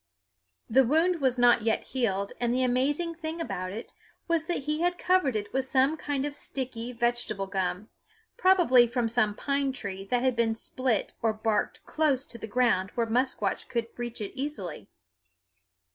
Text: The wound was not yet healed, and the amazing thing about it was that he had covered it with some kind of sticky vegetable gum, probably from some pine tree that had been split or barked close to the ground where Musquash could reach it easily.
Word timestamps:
The 0.67 0.83
wound 0.83 1.21
was 1.21 1.37
not 1.37 1.61
yet 1.61 1.83
healed, 1.83 2.33
and 2.39 2.51
the 2.51 2.63
amazing 2.63 3.13
thing 3.13 3.39
about 3.39 3.71
it 3.71 3.93
was 4.27 4.45
that 4.45 4.63
he 4.63 4.81
had 4.81 4.97
covered 4.97 5.35
it 5.35 5.53
with 5.53 5.67
some 5.67 5.95
kind 5.95 6.25
of 6.25 6.33
sticky 6.33 6.91
vegetable 6.91 7.45
gum, 7.45 7.87
probably 8.35 8.87
from 8.87 9.07
some 9.07 9.35
pine 9.35 9.71
tree 9.71 10.03
that 10.05 10.23
had 10.23 10.35
been 10.35 10.55
split 10.55 11.13
or 11.21 11.33
barked 11.33 11.85
close 11.85 12.25
to 12.25 12.39
the 12.39 12.47
ground 12.47 12.89
where 12.95 13.05
Musquash 13.05 13.65
could 13.65 13.89
reach 13.95 14.21
it 14.21 14.33
easily. 14.35 14.87